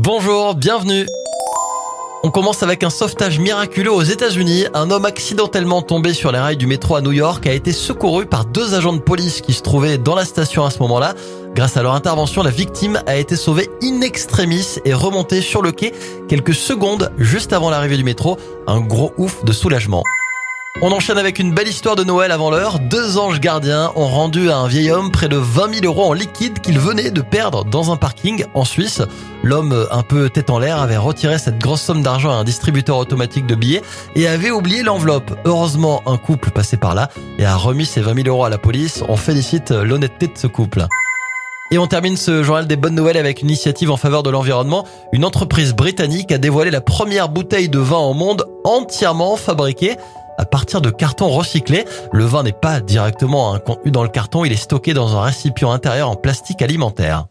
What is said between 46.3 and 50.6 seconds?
a dévoilé la première bouteille de vin au monde entièrement fabriquée à